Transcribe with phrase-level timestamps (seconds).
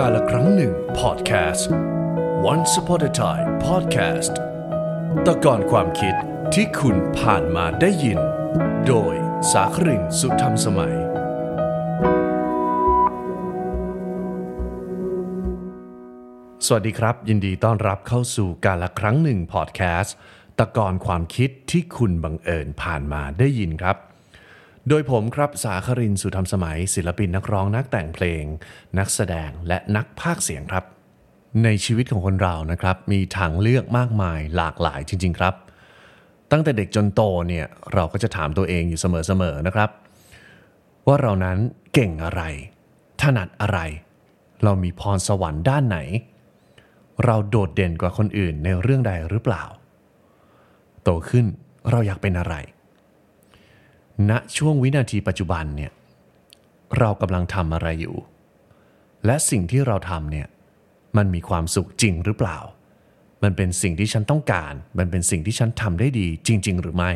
[0.00, 1.70] กาละครั้งหนึ่งพอดแคสต์
[2.52, 4.34] Once upon a time podcast
[5.26, 6.14] ตะกอนความคิด
[6.54, 8.18] ที่คุณผ่านมาได้ยิน
[8.86, 9.14] โดย
[9.52, 10.96] สาครินสุธรรมสมัย
[16.66, 20.14] สวัสดีครับ ยินดีต้อนรับเข้าสู่กาละครั้งหนึ่งพอดแคสต์
[20.58, 23.96] ตะกอนความคิดที่คุณบังเอิญผ่านมาได้ยินครับ
[24.88, 28.44] โดยผมครับสาครินสุธรรมสมัย ศิลปินนักร้องนักแต่งเพลง
[28.98, 30.84] นักแสดงและนักพากย์เสียงครับ
[31.64, 35.54] ในชีวิตของคนเรานะครับ มีทางเลือกมากมายหลากหลายจริง ๆ ครับ
[36.50, 39.90] ตั้งแต่เด็กจนโตเนี่ยเราก็จะถามตัวเองอยู่เสมอๆนะครับ
[41.06, 41.58] ว่าเรานั้น
[41.94, 42.42] เก่งอะไร
[43.20, 43.78] ถนัดอะไร
[44.62, 45.98] เรามีพรสวรรค์ด้านไหน
[47.24, 49.62] เราโดดเด่นกว่าคนอื่นในเรื่องใดหรือเปล่า
[51.02, 51.46] โตขึ้น
[51.90, 52.54] เราอยากเป็นอะไร
[54.30, 55.92] ณช่วงวินาทีปัจจุบันเนี่ย
[56.98, 58.16] เรากำลังทำอะไรอยู่
[59.26, 60.46] และสิ่งที่เราทำเนี่ย
[61.16, 62.58] มันมีความสุขจริงหรือเปล่า
[63.42, 67.12] มันเป็นสิ่งที่ฉันต้องการ มันเป็นสิ่งที่ฉันทำได้ดีจริง ๆ หรือไม่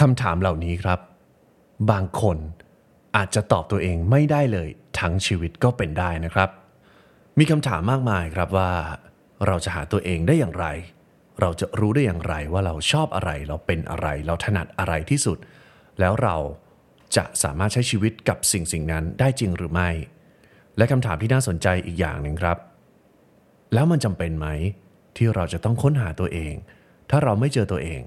[0.00, 1.00] คำถามเหล่านี้ครับ
[1.90, 2.38] บางคน
[3.16, 6.50] อาจจะตอบตัวเองไม่ได้เลยทั้งชีวิตก็เป็นได้นะครับ
[7.38, 8.70] มีคำถามมากมายครับว่า
[9.46, 10.66] เราจะหาตัวเองได้อย่างไร
[11.40, 15.38] เราจะรู้ได้อย่างไรว่าเราชอบอะไร เราเป็นอะไร เราถนัดอะไรที่สุด
[16.00, 16.36] แล้วเรา
[17.16, 19.90] จะสามารถใช้ชีวิตกับสิ่งสิ่งนั้นได้จริงหรือไม่
[20.76, 22.58] และคำถามที่น่าสนใจอีกอย่างหนึ่งครับ
[23.74, 24.46] แล้วมันจำเป็นไหม
[25.16, 26.54] ที่เราจะต้องค้นหาตัวเอง
[27.10, 28.00] ถ้าเราไม่เจอตัวเอง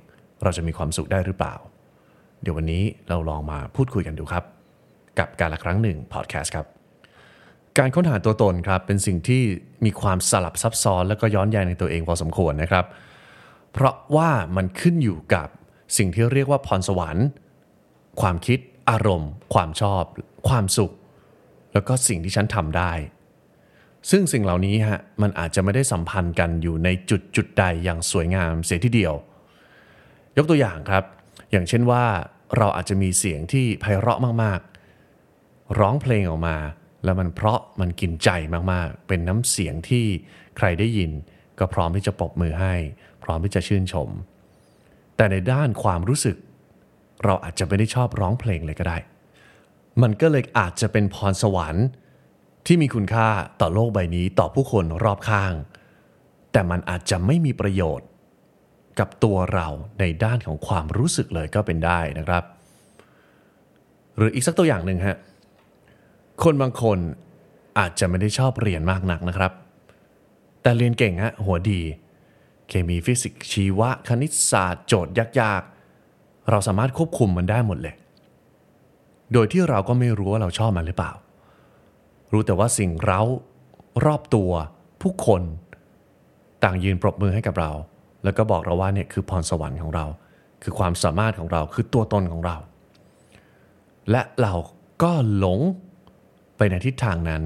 [0.44, 1.56] เราจะมีความสุขได้หรือเปล่า
[2.42, 4.44] เดี๋ยววันนี้เราลองมาพูดคุยกันดูครับ
[5.20, 6.68] กับการละครั้งหนึ่งพอดแคสต์ครับ
[7.78, 9.42] การค้นหาตัวตนครับ เป็นสิ่งที่
[9.86, 12.86] มีความสลับซับซ้อนและก็ย้อนแย้งในตัวเองพอสมควรนะครับ
[13.74, 15.48] เพราะว่ามันขึ้นอยู่กับ
[15.98, 17.28] สิ่งที่เรียกว่าพรสวรรค์
[18.22, 18.60] ความคิด
[18.90, 20.04] อารมณ์ ความชอบ
[20.50, 20.92] ความสุข
[21.74, 22.92] แล้วก็สิ่งที่ฉันทำได้
[24.10, 29.14] ซึ่งสิ่งเหล่านี้ฮะมันอาจจะไม่ได้สัมพันธ์กันอยู่ในจุดจุดใดอย่างสวยงามเสียทีเดียว
[30.38, 31.04] ยกตัวอย่างครับ
[31.52, 32.04] อย่างเช่นว่า
[32.58, 36.58] เราอาจจะมีเสียงที่ไพเราะมากๆ ร้องเพลงออกมา
[37.04, 38.30] แล้วมันเพราะมันกินใจ
[38.72, 40.06] มากๆ เป็นน้ำเสียงที่
[40.58, 41.12] ใครได้ยิน
[41.60, 42.74] ก็พร้อมที่จะปรบมือให้
[43.24, 44.10] พร้อมที่จะชื่นชม
[45.16, 46.38] แต่ในด้านความรู้สึก
[47.24, 48.98] เราอาจจะไม่ได้ชอบร้องเพลงเลยก็ได้
[50.02, 51.88] มันก็เลยอาจจะเป็นพรสวรรค์
[52.66, 53.28] ที่มีคุณค่า
[53.62, 55.54] ต่อโลกใบนี้ต่อผู้คนรอบข้าง
[56.52, 58.08] แต่มันอาจจะไม่มีประโยชน์
[59.00, 59.68] กับตัวเรา
[60.00, 62.44] ในด้านของความรู้สึกเลยก็เป็นได้นะครับ
[64.16, 65.18] หรืออีกสักตัวอย่างหนึ่งฮะ
[66.44, 67.00] คนบางคน
[67.80, 69.52] อาจจะไม่ได้ชอบเรียนมากนักนะครับ
[70.62, 71.82] แต่เรียนเก่งฮะหัวดี
[72.68, 75.64] เคมีฟิสิกส์ชีวะ คณิตศาสตร์ โจทย์ยาก
[76.50, 77.96] เราสามารถควบคุมมันได้หมดเลย
[79.34, 81.12] โดยที่เราก็ไม่รู้ว่าเราชอบมันหรือเปล่า
[82.32, 83.20] รู้แต่ว่าสิ่งเรา
[84.06, 84.52] รอบตัว
[85.02, 85.42] ผู้คน
[86.64, 87.72] ต่างยืนปรบมือให้กับเรา
[88.24, 90.06] แล้วก็บอกเราว่าเนี่ยคือพรสวรรค์ของเรา
[90.64, 92.58] คือความสามารถของเราคือตัวตนของเรา
[94.12, 94.54] และเรา
[95.04, 95.60] ก็หลง
[96.58, 97.42] ไปในทิศทางนั้น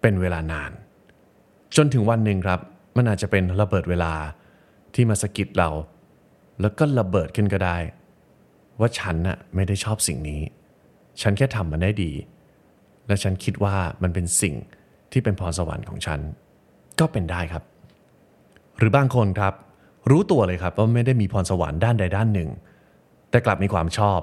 [0.00, 0.70] เป็นเวลานาน
[1.76, 2.60] จนถึงวันหนึ่งครับ
[2.96, 4.12] มันอาจจะเป็นระเบิดเวลา
[4.94, 5.68] ที่มาสะกิดเรา
[6.60, 7.78] แล้วก็ระเบิดขึ้นก็ได้
[8.80, 10.42] ว่าฉันน่ะไม่ได้ชอบสิ่งนี้
[11.20, 12.12] ฉันแค่ทำมันได้ดี
[13.06, 14.54] และฉันคิดว่ามันเป็นสิ่ง
[15.12, 16.20] ที่เป็นพรสวรรค์ของฉัน
[17.00, 17.64] ก็เป็นได้ครับ
[18.78, 19.54] หรือบางคนครับ
[20.10, 22.50] รู้ตัวเลยครับว่าไม่ได้มีพรสวรรค์ด้านใดด้านหนึ่ง
[23.30, 24.20] แต่กลับมีความชอบ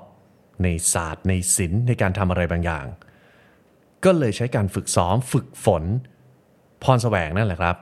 [0.64, 2.86] ในศาสตร์ในศิลป์ในการทำอะไรบางอย่าง
[4.06, 5.84] ก็เลยใช้การฝึกซ้อมฝึกฝน
[6.84, 7.78] พรแสวงนั่นแหละครับ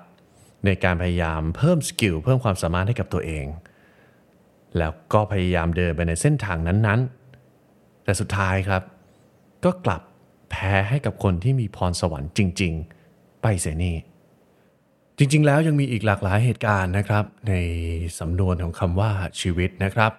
[0.66, 3.46] ในการพยายามเพิ่มสกิลเพิ่มความสามารถให้กับตัวเอง
[4.78, 8.84] แล้วก็พยายามเดินไปในเส้นทางนั้นๆ แต่สุดท้ายครับ
[9.66, 10.01] ก็กลับ
[10.50, 12.73] แพ้ให้กับคนที่มีพรสวรรค์จริง
[13.07, 13.95] ๆ ไปเสียนี่
[15.17, 17.53] จริง ๆ แล้วยังมีอีกหลากหลายเหตุการณ์นะครับ ใน
[18.19, 19.11] สำนวนของคำว่า
[19.41, 20.11] ชีวิตนะครับ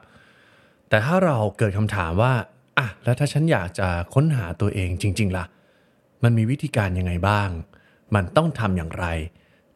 [0.88, 2.32] แต่ถ้าเราเกิดคำถามว่า
[2.78, 5.44] อะแล้วถ้าฉันอยากจะค้นหาตัวเองจริง ๆล่ะ
[6.22, 7.48] มันมีวิธีการยังไงบ้าง
[8.15, 9.06] มันต้องทำอย่างไร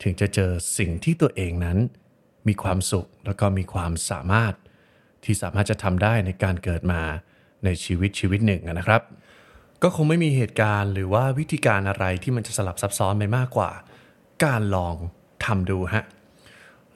[0.02, 1.78] ถึงจะเจอสิ่งที่ตัวเองนั้น
[2.48, 4.54] มีความสุขแล้วก็มีความสามารถ
[5.24, 7.00] ที่สามารถจะทำได้ในการเกิดมา
[7.64, 9.02] ในชีวิตชีวิตหนึ่งนะครับ
[9.82, 13.70] ก็คงไม่มีเหตุการณ์หรือว่าวิธีการอะไรที่มันจะสลับซับซ้อนไปมากกว่า
[14.44, 14.94] การลอง
[15.44, 16.04] ทำดูฮะ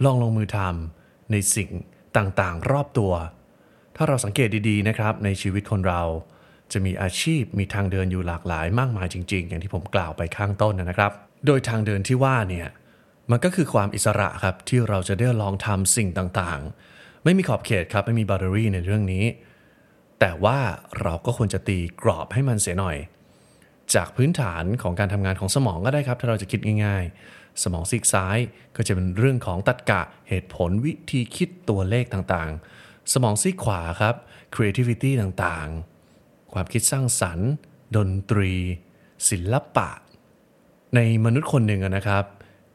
[0.04, 1.69] ลองลงมือทำในสิ่ง
[2.16, 3.12] ต่างๆ รอบตัว
[3.96, 6.02] ถ้าเราสังเกตดีๆนะครับ ในชีวิตคนเรา
[6.72, 11.12] จะมีอาชีพมีทางเดินอยู่หลากหลายมากมายจริง ๆ อย่างที่ผมกล่าวไปข้างต้นนะครับ
[11.46, 12.69] โดยทางเดินที่ว่าเนี่ย
[13.30, 16.92] มันก็คือความอิสระครับที่เราจะได้ลองทำสิ่งต่างๆ
[17.24, 19.24] ไม่มีขอบเขตครับไม่มีบาร์เรี่ในเรื่องนี้
[20.20, 20.58] แต่ว่า
[21.00, 22.96] เราก็ควรจะตีกรอบให้มันเสียหน่อย
[23.94, 28.38] จากพื้นฐานของการทำงานของสมองก็ได้ครับ ถ้าเราจะคิดง่ายๆ สมองซีกซ้าย
[28.76, 34.14] ก็จะเป็นเรื่องของตัดกะเหตุผลวิธีคิดตัวเลขต่างๆ สมองซีกขวาครับ
[34.54, 37.50] creativity ต่างๆ ความคิดสร้างสรรค์
[37.96, 38.52] ดนตรี
[39.28, 39.88] ศิลปะ
[40.94, 42.24] ในมนุษย์คนหนึ่งนะครับ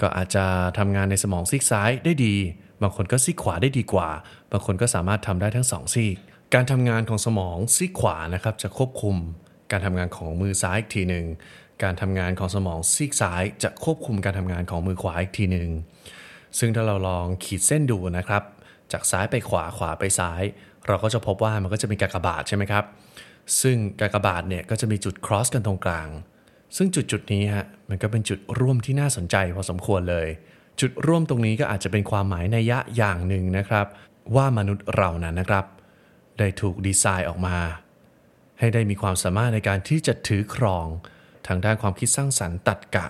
[0.02, 0.46] ก็อาจจะ
[0.78, 2.36] ทำงานในสมองซีกซ้ายได้ดี
[2.82, 4.10] บางคนก็ซีขวาได้ดีกว่า
[4.52, 6.18] บางคนก็สามารถทำได้ทั้งสองซีก
[6.54, 9.16] การทำงานของสมองซีขวานะครับจะควบคุม
[9.72, 11.26] การทำงานของมือซ้ายอีกทีหนึ่ง
[11.84, 15.70] การทำงานของสมองซีกซ้ายจะควบคุมการทำงานของมือขวาอีกทีหนึ่ง
[16.60, 18.44] ซึ่งถ้าเราลองขีดเส้นดูนะครับ
[18.92, 20.44] จากซ้ายไปขวาขวาไปซ้าย
[20.88, 22.86] เราก็จะพบว่ามันก็จะมีกากบาทใช่ไหมครับ
[23.62, 26.10] ซึ่งกากบาทเนี่ยก็จะมีจุด cross กันตรงกลาง
[26.78, 30.28] ซึ่งจุดจุดนี้ฮะมันก็เป็นจุดร่วมที่น่าสนใจพอสมควรเลย
[30.82, 33.88] จุดร่วมตรงนี้ก็อาจจะเป็นความหมายในยะอย่างหนึ่งนะครับ
[34.36, 35.66] ว่ามนุษย์เรานั้นนะครับ
[36.40, 37.58] ได้ถูกดีไซน์ออกมา
[38.60, 40.86] ให้ได้มีความสามารถในการที่จะถือครอง
[41.48, 43.08] ทางด้านความคิดสร้างสรรค์ตัดกะ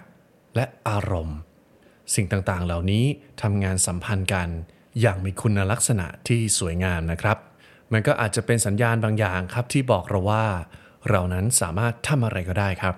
[0.56, 1.38] และอารมณ์
[2.16, 3.06] สิ่งต่างๆ เหล่านี้
[3.42, 4.48] ทำงานสัมพันธ์กัน
[5.02, 7.38] อย่างมีคุณลักษณะที่สวยงามนะครับ
[7.92, 10.46] มันก็อาจจะเป็นสัญญาณบางอย่างครับที่บอกเราว่า
[11.10, 12.96] เรานั้นสามารถทำอะไรก็ได้ครับ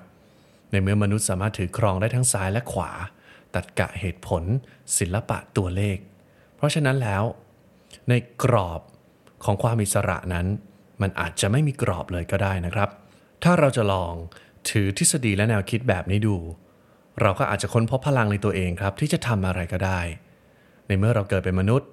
[0.71, 2.91] ในเมื่อมนุษย์สามารถถือครองได้ทั้งซ้ายและขวา
[3.55, 4.43] ตัดกะเหตุผล
[4.97, 5.97] ศิลปะตัวเลข
[6.55, 7.23] เพราะฉะนั้นแล้ว
[8.09, 8.13] ใน
[8.43, 8.81] กรอบ
[9.43, 10.47] ของความอิสระนั้น
[11.01, 12.89] มันอาจจะไม่มีกรอบเลยก็ได้นะครับ
[13.43, 14.13] ถ้าเราจะลอง
[14.69, 16.37] ถือทฤษฎีและแนวคิดแบบนี้ดู
[17.21, 19.99] เราก็อาจจะค้นพบพลังในตัวเองครับ ที่จะทำอะไรก็ได้
[20.87, 21.89] ในเมื่อเราเกิดเป็นมนุษย์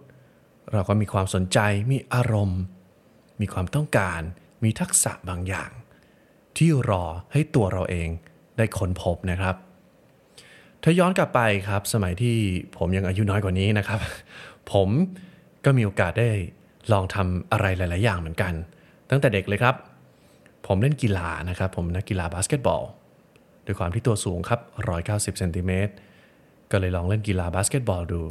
[0.73, 1.59] เราก็มีความสนใจ
[1.91, 2.61] มีอารมณ์
[3.41, 4.21] มีความต้องการ
[4.65, 5.71] มีทักษะบางอย่าง
[6.57, 8.09] ที่รอให้ตัวเราเอง
[8.57, 9.57] ได้ค้นพบนะครับ
[10.83, 12.37] ถ้าย้อนกลับไปครับสมัยที่
[12.77, 14.01] ผมยังอายุน้อยกว่านี้นะครับ
[14.73, 14.89] ผม
[15.65, 16.29] ก็มีโอกาสได้
[16.93, 18.53] ลองทำอะไรหลาย ๆ อย่างเหมือนกัน
[19.11, 19.75] ตั้งแต่เด็กเลยครับ
[20.67, 22.83] ผมเล่นกีฬานะครับ ผมนักกีฬาบาสเกตบอล
[23.67, 24.61] ด้วยความที่ตัวสูงครับ
[24.99, 25.93] 190เซนติเมตร
[26.71, 28.23] ก็เลยลองเล่นกีฬาบาสเกตบอลดู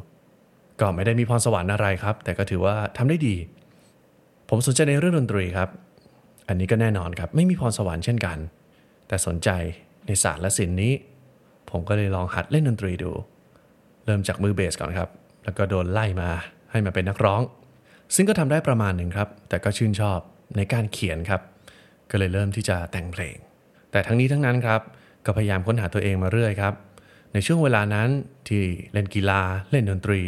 [0.79, 3.35] ก็ไม่ได้มีพรสวรรค์อะไรครับ แต่ก็ถือว่าทำได้ดี
[4.49, 5.69] ผมสนใจในเรื่องดนตรีครับ
[6.47, 8.37] อันนี้ก็แน่นอนครับ ไม่มีพรสวรรค์เช่นกัน
[9.07, 9.49] แต่สนใจ
[10.05, 10.93] ในศาสตร์และศิลป์นี้
[11.75, 13.11] ผมก็เลยลองหัดเล่นดนตรีดู
[14.05, 15.09] เริ่มจากมือเบสก่อนครับ
[15.43, 16.29] แล้วก็โดนไล่มา
[16.71, 17.41] ให้มาเป็นนักร้อง
[18.15, 20.19] ซึ่งก็ทำได้ประมาณหนึ่งครับ แต่ก็ชื่นชอบ
[20.57, 21.41] ในการเขียนครับ
[22.09, 23.35] ก็เลยเริ่มที่จะแต่งเพลง
[23.91, 24.81] แต่ทั้งนี้ทั้งนั้นครับ
[25.25, 26.73] ก็พยายามค้นหาตัวเองมาเรื่อยครับ
[27.33, 28.09] ในช่วงเวลานั้น
[28.47, 28.63] ที่
[28.93, 29.41] เล่นกีฬา
[29.71, 30.21] เล่นดนตรี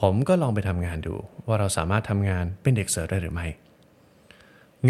[0.00, 1.14] ผมก็ลองไปทำงานดู
[1.46, 3.46] ว่าเราสามารถทำงานเป็นเด็กเสิร์ฟได้หรือไม่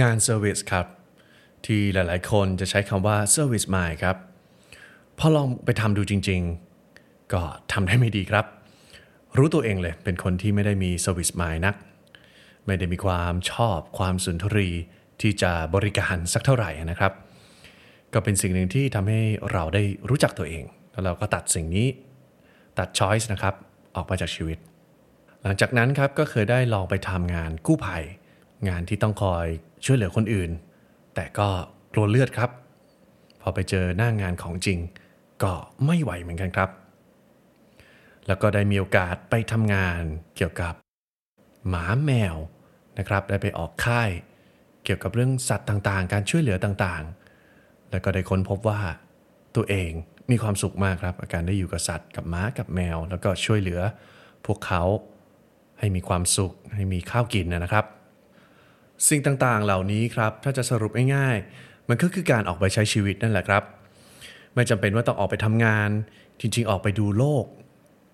[0.00, 0.86] งานเซอร์วิสครับ
[1.66, 4.16] ที่หลายๆ คนจะใช้คำว่า Service Mind ครับ
[5.18, 6.40] พอลองไปทำดูจริง
[6.86, 7.42] ๆ ก็
[7.72, 8.46] ทำได้ไม่ดีครับ
[9.36, 11.74] รู้ตัวเองเลยเป็นคนที่ไม่ได้มี Service Mind นัก
[12.66, 14.68] ไม่ได้มีความชอบความสุนทรี
[15.20, 17.12] ที่จะบริการสักเท่าไหร่นะครับ
[18.12, 19.20] ก็เป็นสิ่งหนึ่งที่ทำให้
[19.52, 21.88] เราได้รู้จักตัวเอง แล้วเราก็ตัดสิ่งนี้
[22.78, 23.54] ตัด choice นะครับ
[23.96, 24.58] ออกมาจากชีวิต
[25.42, 28.04] หลังจากนั้นครับก็เคยได้ลองไปทำงานกู้ภัย
[28.68, 29.46] งานที่ต้องคอย
[29.84, 30.50] ช่วยเหลือคนอื่น
[31.14, 31.48] แต่ก็
[31.92, 32.50] กลัวเลือดครับ
[33.40, 34.78] พอไปเจอหน้างานของจริง
[35.42, 35.52] ก็
[35.86, 36.70] ไม่ไหวเหมือนกันครับ
[38.26, 40.00] แล้วก็ได้มีโอกาสไปทำงาน
[40.36, 40.74] เกี่ยวกับ
[41.68, 42.36] หมาแมว
[42.98, 44.10] นะครับ ได้ไปออกค่าย
[44.84, 48.80] เกี่ยวกับเรื่องสัตว์ต่างๆ การช่วยเหลือต่างๆ แล้วก็ได้ค้นพบว่า
[49.56, 49.90] ตัวเอง
[50.30, 53.80] มีความสุขมากครับอาการได้อยู่กับสัตว์กับม้ากับแมว แล้วก็ช่วยเหลือ
[54.46, 54.82] พวกเขา
[55.78, 57.84] ให้มีความสุขให้มีข้าวกินนะครับ
[59.08, 63.62] สิ่งต่างๆเหล่านี้ครับถ้าจะสรุปง่ายๆมันก็คือการออกไปใช้ชีวิตนั่นแหละครับ
[64.58, 65.90] ไม่จำเป็นว่าต้องออกไปทำงาน
[66.40, 67.44] จริงๆ ออกไปดูโลก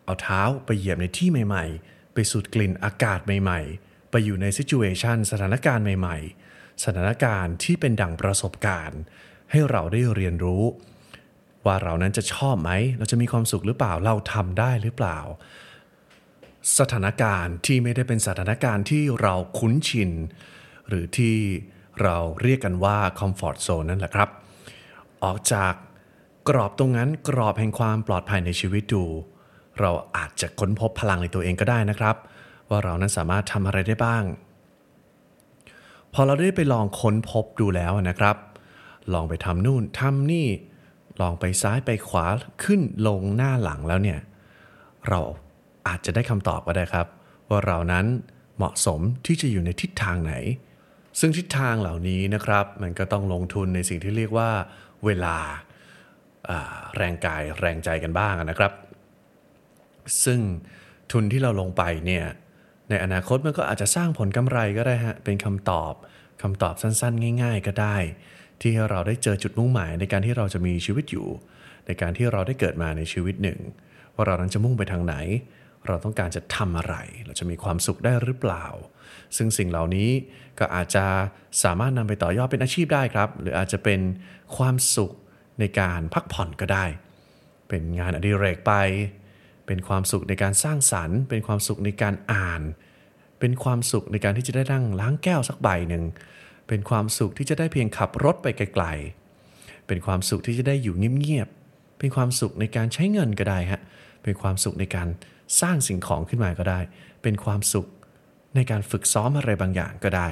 [0.05, 6.19] เอาเท้าไปเหยียบในที่ใหม่ ๆ ไปสูดกลิ่นอากาศใหม่ ๆ ไปอยู่ในซิจูเอชันสถานการณ์ใหม่
[6.51, 9.01] ๆ สถานการณ์ที่เป็นดั่งประสบการณ์
[9.51, 10.63] ให้เราได้เรียนรู้
[11.67, 15.19] ว่าเรานั้นจะชอบไหม เราจะมีความสุขหรือเปล่าเราทำได้หรือเปล่า
[16.79, 20.11] สถานการณ์ที่ไม่ได้เป็นสถานการณ์ที่เราคุ้นชิน
[20.89, 21.37] หรือที่
[22.03, 24.29] เราเรียกกันว่า comfort zone นั่นแหละครับ
[25.25, 25.75] ออกจาก
[26.49, 29.05] กรอบตรงนั้นกรอบแห่งความปลอดภัยในชีวิตดู
[29.81, 32.17] เราอาจจะค้นพบพลังในตัวเองก็ได้นะครับ
[32.69, 34.25] ว่าเรานั้นสามารถทำอะไรได้บ้าง
[36.15, 38.37] พอเราได้ไปลองค้นพบดูแล้วนะครับ
[39.13, 40.49] ลองไปทำนู่นทำนี่
[41.21, 42.27] ลองไปซ้ายไปขวา
[42.65, 44.21] ขึ้นลงหน้าหลังแล้วเนี่ย
[45.09, 45.21] เรา
[45.89, 47.07] อาจจะได้คำตอบก็ได้ครับ
[47.49, 48.07] ว่าเรานั้น
[48.57, 50.35] เหมาะสมที่จะอยู่ในทิศทางไหน
[51.21, 54.51] ซึ่งทิศทางเหล่านี้นะครับ มันก็ต้องลงทุนในสิ่งที่เรียกว่า
[55.05, 55.64] เวลาอ่า
[56.97, 58.73] แรงกายแรงใจกันบ้างนะครับ
[60.25, 60.41] ซึ่ง
[61.13, 62.27] ทุนที่เราลงไปเนี่ย
[62.91, 65.95] ในอนาคตมันก็อาจจะสร้างผลกำไรก็ได้ฮะเป็นคำตอบ
[66.43, 67.97] คำตอบสั้นๆ ง่าย ๆ ก็ได้
[68.61, 71.29] ที่เราได้เจอจุดมุ่งหมายในการที่เราจะมีชีวิตอยู่
[71.87, 73.59] ในการที่เราได้เกิดมาในชีวิตหนึ่ง
[74.15, 75.15] ว่าเรานั้นจะมุ่งไปทางไหน
[75.87, 76.95] เราต้องการจะทำอะไร
[77.27, 78.67] เราจะมีความสุขได้หรือเปล่า
[79.37, 80.11] ซึ่งสิ่งเหล่านี้
[80.59, 81.05] ก็อาจจะ
[81.63, 84.01] สามารถนำไปต่อยอดเป็นอาชีพได้ครับ หรืออาจจะเป็น
[84.57, 85.13] ความสุข
[85.61, 86.85] ในการพักผ่อนก็ได้
[87.69, 88.73] เป็นงานอดิเรกไป
[89.67, 92.63] เป็นความสุขในการสร้างสรรค์ เป็นความสุขในการอ่าน
[93.41, 96.05] เป็นความสุขในการที่จะได้นั่งล้างแก้วสักใบหนึ่ง
[96.69, 103.81] เป็นความสุขที่จะได้เพียงขับรถไปไกลๆ เป็นความสุขที่จะได้อยู่เงียบๆ เป็นความสุขในการใช้เงินก็ได้ฮะ
[104.23, 105.09] เป็นความสุขในการ
[105.61, 106.81] สร้างสิ่งของขึ้นมาก็ได้
[107.23, 107.87] เป็นความสุข
[108.55, 110.29] ในการฝึกซ้อมอะไรบางอย่างก็ได้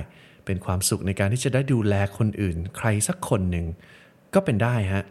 [0.47, 3.67] เป็นความสุขในการที่จะได้ดูแลคนอื่น ใครสักคนหนึ่ง
[4.35, 5.05] ก็เป็นได้ฮะ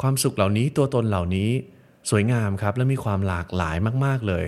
[0.00, 1.50] ความสุขเหล่านี้ตัวตนเหล่านี้
[2.10, 4.46] สวยงามครับและมีความหลากหลายมาก ๆ เลย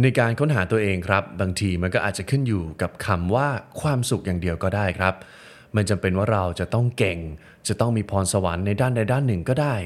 [0.00, 3.48] ในการค้นหาตัวเองครับ บางทีมันก็อาจจะขึ้นอยู่กับคำว่า
[3.80, 5.14] ความสุขอย่างเดียวก็ได้ครับ
[5.76, 7.18] มันจำเป็นว่าเราจะต้องเก่ง
[7.68, 9.76] จะต้องมีพรสวรรค์ในด้านใดด้านหนึ่งก็ได้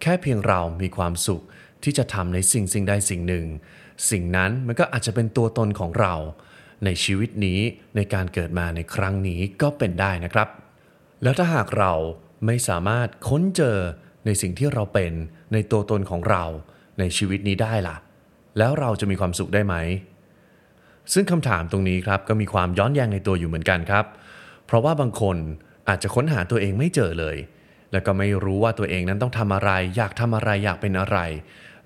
[0.00, 1.42] แค่เพียงเรามีความสุข
[1.82, 3.46] ที่จะทำในสิ่งสิ่งใดสิ่งหนึ่ง
[4.10, 6.14] สิ่งนั้นมันก็อาจจะเป็นตัวตนของเรา
[6.84, 7.60] ในชีวิตนี้
[7.96, 10.48] ในการเกิดมาในครั้งนี้ก็เป็นได้นะครับ
[11.22, 11.92] แล้วถ้าหากเรา
[12.46, 13.78] ไม่สามารถค้นเจอ
[14.26, 15.12] ในสิ่งที่เราเป็น
[15.52, 16.44] ในตัวตนของเรา
[16.98, 17.96] ในชีวิตนี้ได้ล่ะ
[18.58, 19.74] แล้วเราจะมีความสุขได้ไหม
[21.12, 24.04] ซึ่งคำถามตรงนี้ครับก็มีความย้อนแย้งในตัวอยู่เหมือนกันครับ
[24.66, 25.36] เพราะว่าบางคน
[25.88, 27.36] อาจจะค้นหาตัวเองไม่เจอเลย
[27.92, 31.18] แล้วก็ไม่รู้ว่าตัวเองนั้นต้องทำอะไร อยากทำอะไรอยากเป็นอะไร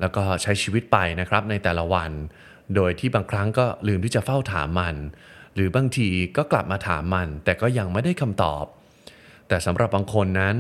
[0.01, 2.11] แล้วก็ใช้ชีวิตไปนะครับในแต่ละวัน
[2.77, 4.97] โดยที่บางครั้งก็ลืมที่จะเฝ้าถามมัน
[5.55, 8.65] หรือบางทีก็กลับมาถามมัน แต่ก็ยังไม่ได้คำตอบ
[9.51, 10.57] แต่สำหรับบางคนนั้น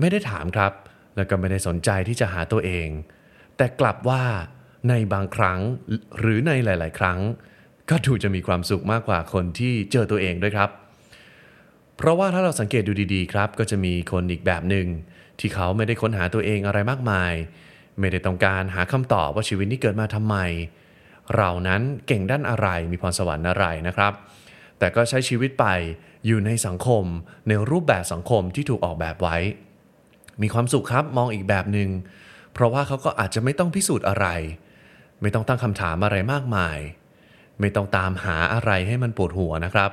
[0.00, 0.72] ไม่ได้ถามครับ
[1.16, 2.88] แล้วก็ไม่ได้สนใจที่จะหาตัวเอง
[3.56, 4.22] แต่กลับว่า
[4.88, 5.60] ในบางครั้ง
[6.18, 7.18] หรือในหลาย ๆ ครั้ง
[7.90, 10.70] ก็ดูจะมีความสุขมากกว่าคนที่เจอตัวเองด้วยครับ
[11.96, 14.86] เพราะว่าถ้าเราสังเกตดูดี ๆ ครับ ก็จะมีคนอีกแบบหนึ่ง
[15.38, 17.32] ที่เขาไม่ได้ค้นหาตัวเองอะไรมากมาย
[18.00, 20.36] ไม่ได้ต้องการหาคำตอบว่าชีวิตนี้เกิดมาทำไม
[21.36, 24.12] เรานั้นเก่งด้านอะไรมีพรสวรรค์อะไรนะครับ
[24.78, 25.66] แต่ก็ใช้ชีวิตไป
[26.26, 27.04] อยู่ในสังคม
[27.48, 29.36] ในรูปแบบสังคมที่ถูกออกแบบไว้
[30.42, 31.90] มีความสุขครับมองอีกแบบหนึง่ง
[32.52, 34.26] เพราะว่าเขาก็อาจจะไม่ต้องพิสูจน์อะไร
[35.22, 36.78] ไม่ต้องตั้งคำถามอะไรมากมาย
[37.60, 39.90] ไม่ต้องตามหาอะไรให้มันปวดหัวนะครับ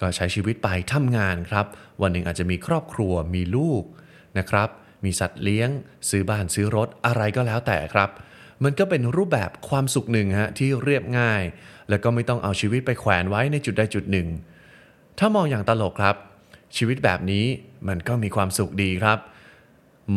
[0.00, 1.66] ก็ใช้ชีวิตไปทำงานครับ
[2.02, 3.82] วันหนึ่งอาจจะมีครอบครัวมีลูก
[4.38, 4.68] นะครับ
[5.04, 5.70] มีสัตว์เลี้ยง
[6.08, 8.10] ซื้อบ้านซื้อรถอะไรก็แล้วแต่ครับ
[8.64, 11.42] มันก็เป็นรูปแบบความสุขหนึ่งฮะที่เรียบง่าย
[11.88, 14.28] แล้วก็ไม่ต้องเอาชีวิตไปแขวนไว้ในจุดใดจุดหนึ่ง
[15.18, 16.16] ถ้ามองอย่างตลกครับ
[16.76, 17.44] ชีวิตแบบนี้
[17.88, 19.18] มันก็มีความสุขดีครับ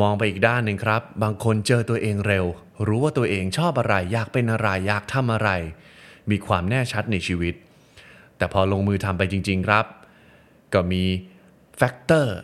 [0.02, 2.46] มองไปอีกด้านหนึ่งครับ บางคนเจอตัวเองเร็ว
[2.88, 5.50] รู้ว่าตัวเองชอบอะไร อยากเป็นอะไรอยากทำอะไร
[6.30, 7.54] มีความแน่ชัดในชีวิต
[8.38, 9.86] แต่พอลงมือทำไปจริง ๆครับ
[10.74, 11.04] ก็มี
[11.78, 12.38] factor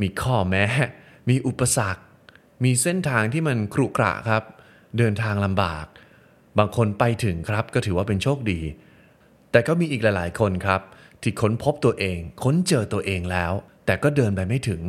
[0.00, 0.64] มีข้อแม้
[1.28, 2.02] มีอุปสรรค
[2.64, 4.42] มีเส้นทางที่มันครุขระครับ
[4.98, 5.86] เดินทางลำบาก
[6.58, 8.60] บางคนไปถึงครับก็ถือว่าเป็นโชคดี
[9.50, 10.80] แต่ก็มีอีกหลาย ๆ คนครับ
[11.22, 13.52] ที่ค้นพบตัวเอง ค้นเจอตัวเองแล้ว
[13.86, 14.82] แต่ก็เดินไปไม่ถึง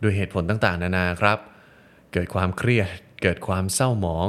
[0.00, 1.38] โดยเหตุผลต่าง ๆ นานาครับ
[2.12, 2.88] เกิดความเครียด
[3.22, 4.28] เกิดความเศร้าหมอง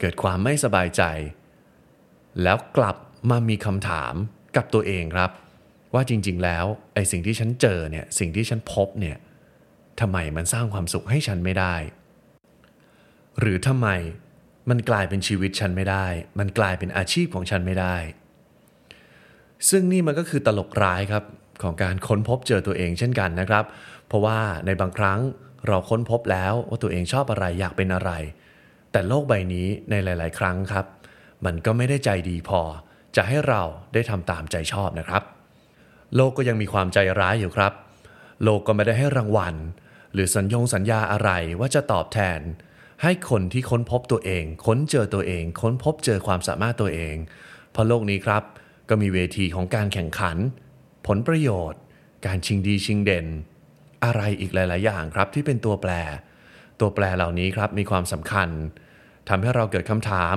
[0.00, 1.02] เกิดความไม่สบายใจ
[2.42, 2.96] แล้วกลับ
[3.30, 4.14] มามีคำถาม
[4.56, 5.30] กับตัวเองครับ
[5.94, 9.16] ว่าจริง ๆ แล้วไอ้สิ่งที่ฉันเจอเนี่ยสิ่งที่ฉันพบเนี่ย
[10.00, 11.74] ทำไมมันสร้างความสุขให้ฉันไม่ได้
[13.38, 13.88] หรือทำไม
[14.70, 16.06] มันกลายเป็นชีวิตฉันไม่ได้
[16.38, 17.96] มันกลายเป็นอาชีพของฉันไม่ได้
[19.68, 21.24] ซึ่งนี่มันก็คือตลกร้ายครับ
[21.62, 23.64] ของการค้นพบเจอตัวเองเช่นกันนะครับ
[24.06, 25.20] เพราะว่าในบางครั้ง
[25.66, 28.10] เราค้นพบแล้วว่าตัวเองชอบอะไรอยากเป็นอะไร
[28.92, 30.86] แต่โลกใบนี้ในหลาย ๆ ครั้งครับ
[31.44, 32.60] มันก็ไม่ได้ใจดีพอ
[33.16, 35.22] จะให้เราได้ทำตามใจชอบนะครับ
[36.16, 37.72] โลกก็ยังมีความใจร้ายอยู่ครับ
[38.42, 39.54] โลกก็ไม่ได้ให้รางวัล
[40.12, 42.40] หรือสัญญงสัญญาอะไรว่าจะตอบแทน
[43.02, 47.14] ให้คนที่ค้นพบตัวเอง ค้นเจอตัวเอง ค้นพบเจอความสามารถตัวเอง
[47.72, 48.42] เพราะโลกนี้ครับ
[48.88, 50.36] ก็มีเวทีของการแข่งขัน
[51.06, 51.80] ผลประโยชน์
[52.26, 53.26] การชิงดีชิงเด่น
[54.04, 55.92] อะไรอีกหลาย ๆ อย่างครับที่เป็นตัวแปร
[56.80, 58.48] ตัวแปรเหล่านี้ครับมีความสำคัญ
[59.28, 60.36] ทำให้เราเกิดคำถาม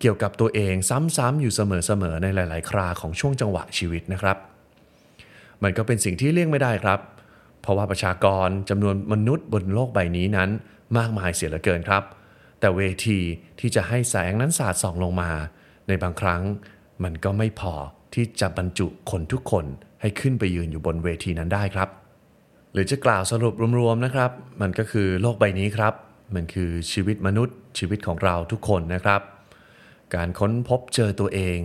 [0.00, 0.74] เกี่ยวกับตัวเอง
[1.16, 4.36] ซ้ำ ๆ อยู่เสมอ ๆ ในหลาย ๆ คราของช่วงจังหวะชีวิตนะครับ
[5.62, 7.00] มันก็เป็นสิ่งที่เลี่ยงไม่ได้ครับ
[7.62, 10.50] เพราะว่าประชากรจำนวนมนุษย์บนโลกใบนี้นั้น
[10.96, 12.04] มากมายเสียเหลือเกินครับ
[12.60, 13.18] แต่เวที
[13.60, 15.30] ที่จะให้แสงนั้นสาดส่องลงมา
[15.88, 16.42] ในบางครั้ง
[17.04, 17.74] มันก็ไม่พอ
[18.14, 19.64] ที่จะบรรจุคนทุกคน
[20.00, 21.88] ให้ขึ้นไปยืนอยู่บนเวทีนั้นได้ครับ
[22.72, 24.30] หรือจะกล่าวสรุปรวมๆนะครับ
[24.60, 25.94] มันก็คือโลกใบนี้ครับ
[26.34, 29.20] มันคือชีวิตมนุษย์ ชีวิตของเราทุกคนนะครับ
[30.14, 31.58] การค้นพบเจอตัวเอง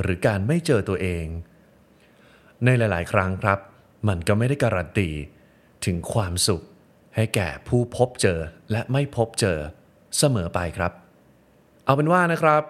[0.00, 1.24] หรือการไม่เจอตัวเอง
[2.64, 3.58] ในหลาย ๆ ครั้งครับ
[4.08, 5.08] มันก็ไม่ได้การันตี
[5.84, 6.62] ถึงความสุข
[7.16, 8.38] ให้แก่ผู้พบเจอ
[8.72, 9.58] และไม่พบเจอ
[10.18, 10.92] เสมอไปครับ
[11.84, 12.62] เอาเป็นว่านะครับ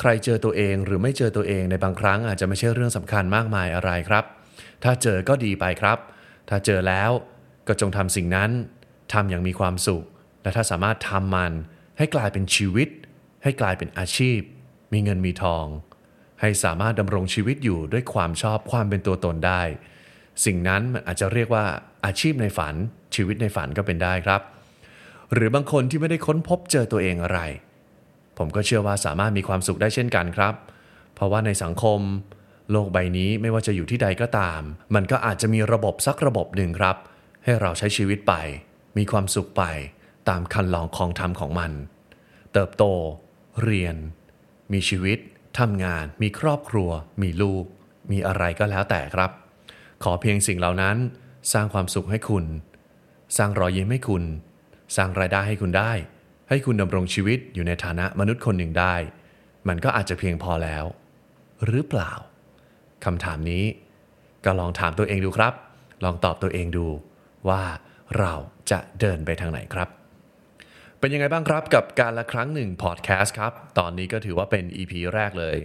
[0.00, 4.24] ใครเจอตัวเองหรือไม่เจอตัวเองในบางครั้งอาจจะไม่ใช่เรื่องสำคัญมากมายอะไรครับ
[4.82, 5.98] ถ้าเจอก็ดีไปครับ
[6.48, 7.10] ถ้าเจอแล้ว
[7.66, 8.50] ก็จงทำสิ่งนั้น
[9.12, 10.04] ทำอย่างมีความสุข
[10.42, 11.52] และถ้าสามารถทำมัน
[11.98, 12.88] ให้กลายเป็นชีวิต
[13.42, 14.40] ให้กลายเป็นอาชีพ
[14.92, 15.66] มีเงินมีทอง
[16.40, 19.62] ให้สามารถดำรงชีวิตอยู่ด้วยความชอบความเป็นตัวตนได้
[20.44, 21.64] สิ่งนั้นมันอาจจะเรียกว่า
[22.04, 22.74] อาชีพในฝัน
[23.14, 24.40] ชีวิตในฝันก็เป็นได้ครับ
[25.32, 27.40] หรือบางคนที่ไม่ได้ค้นพบเจอตัวเองอะไร
[28.38, 30.54] ผมก็เชื่อว่าสามารถมีความสุขได้เช่นกันครับ
[31.14, 32.00] เพราะว่าในสังคม
[32.70, 34.60] โลกใบนี้ไม่ว่าจะอยู่ที่ใดก็ตาม
[34.94, 36.96] มันก็อาจจะมีระบบสักระบบหนึ่งครับ
[37.44, 38.34] ให้เราใช้ชีวิตไป
[38.96, 39.62] มีความสุขไป
[40.28, 41.72] ตามคันลองของธรรมของมัน
[42.52, 42.84] เติบโต
[43.62, 43.96] เรียน
[44.72, 45.18] มีชีวิต
[45.58, 46.90] ทำงาน มีครอบครัว
[47.22, 47.64] มีลูก
[48.10, 49.30] มีอะไรก็แล้วแต่ครับ
[50.02, 50.96] ขอเพียงสิ่งเหล่านั้น
[51.52, 52.44] สร้างความสุขให้คุณ
[53.36, 54.24] สร้างรอยยิ้มให้คุณ
[54.96, 55.92] สร้างรายได้ให้คุณได้
[56.48, 58.94] ให้คุณดำรงชีวิตอยู่ในฐานะมนุษย์คนหนึ่งได้
[59.68, 60.84] มันก็อาจจะเพียงพอแล้ว
[61.66, 62.12] หรือเปล่า
[63.04, 63.64] คำถามนี้
[64.44, 65.54] ก็ลองถามตัวเองดูครับ
[66.04, 66.86] ลองตอบตัวเองดู
[67.48, 67.62] ว่า
[68.18, 68.32] เรา
[68.70, 69.88] จะเดินไปทางไหนครับ
[70.98, 75.56] เป็นยังไงบ้างครับกับการละครั้งหนึ่งพอดแคสต์ครับ ตอนนี้ก็ถือว่าเป็น EP แรกเลย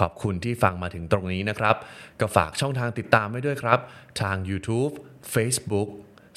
[0.00, 1.76] ขอบคุณที่ฟังมาถึงตรงนี้นะครับ
[2.20, 3.78] ก็ฝากช่องทางติดตามไว้ด้วยครับ
[4.20, 4.92] ทาง YouTube
[5.34, 5.88] Facebook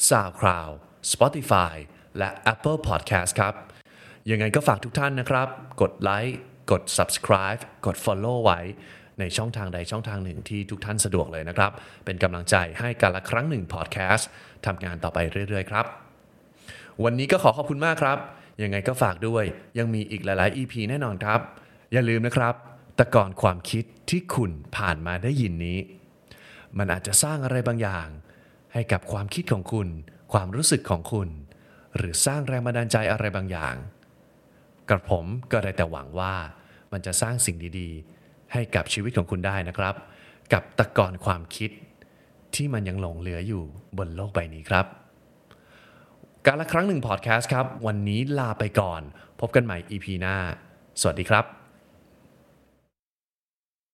[0.09, 0.73] SoundCloud
[1.13, 1.75] Spotify
[2.17, 3.53] และ Apple Podcast ครับ
[4.31, 5.47] ยังไงก็ฝากทุกท่านนะครับ
[5.81, 6.39] กดไลค์
[6.71, 8.59] กด subscribe กด follow ไว้
[9.19, 11.71] ในช่องทางใดช่องทางหนึ่งที่ทุกท่านสะดวกเลยนะครับ
[12.05, 14.29] เป็นกำลังใจให้การละครั้งหนึ่งพอดแคสต์
[14.65, 15.85] ทำงานต่อไปเรื่อย ๆ ครับ
[17.03, 18.17] วันนี้ก็ขอขอบคุณมากครับ
[18.63, 19.43] ยังไงก็ฝากด้วย
[19.77, 21.39] ยังมีอีกหลาย ๆ EP แน่นอนครับ
[21.93, 22.55] อย่าลืมนะครับ
[22.95, 25.79] แต่ก่อนความคิดที่คุณผ่านมาได้ยินนี้
[26.77, 28.07] มันอาจจะสร้างอะไรบางอย่าง
[28.77, 29.87] ให้กับความคิดของคุณ
[30.33, 31.29] ความรู้สึกของคุณ
[31.95, 33.75] หรือสร้างแรงบันดาลใจอะไรบางอย่าง
[34.89, 36.33] กระผมก็ได้แต่หวังว่า
[36.91, 39.95] มันจะสร้างสิ่งดีๆ ให้กับชีวิตของคุณได้นะครับ
[40.53, 41.71] กับตะกอนความคิด
[42.55, 43.63] ที่มันยังหลงเหลืออยู่
[43.97, 44.85] บนโลกใบนี้ครับ
[46.45, 49.01] การละครั้งหนึ่งพอดแคสต์ครับ วันนี้ลาไปก่อน
[49.39, 50.35] พบกันใหม่ EP หน้า
[51.01, 51.66] สวัสดีครับ